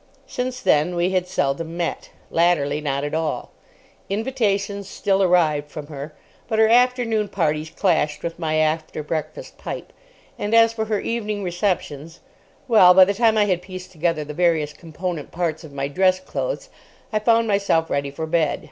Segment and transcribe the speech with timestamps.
[0.25, 2.09] Since then we had seldom met.
[2.31, 3.51] Latterly, not at all.
[4.09, 6.15] Invitations still arrived from her,
[6.47, 9.93] but her afternoon parties clashed with my after breakfast pipe,
[10.39, 14.73] and as for her evening receptions—well, by the time I had pieced together the various
[14.73, 16.69] component parts of my dress clothes,
[17.13, 18.59] I found myself ready for bed.